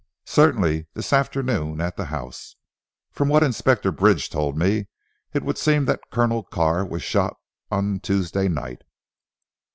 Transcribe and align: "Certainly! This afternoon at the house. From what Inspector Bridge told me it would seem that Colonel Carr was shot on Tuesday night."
"Certainly! 0.25 0.87
This 0.95 1.13
afternoon 1.13 1.79
at 1.79 1.95
the 1.95 2.05
house. 2.05 2.55
From 3.11 3.29
what 3.29 3.43
Inspector 3.43 3.91
Bridge 3.91 4.31
told 4.31 4.57
me 4.57 4.87
it 5.31 5.43
would 5.43 5.59
seem 5.59 5.85
that 5.85 6.09
Colonel 6.09 6.41
Carr 6.41 6.83
was 6.83 7.03
shot 7.03 7.37
on 7.69 7.99
Tuesday 7.99 8.47
night." 8.47 8.81